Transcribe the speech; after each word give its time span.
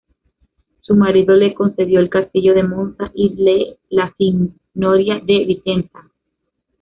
Su 0.81 0.95
marido 0.95 1.35
le 1.35 1.53
concedió 1.53 1.99
el 1.99 2.09
castillo 2.09 2.55
de 2.55 2.63
Monza 2.63 3.11
y 3.13 3.35
de 3.35 3.77
la 3.91 4.11
Signoria 4.17 5.19
de 5.23 5.45
Vicenza. 5.45 6.09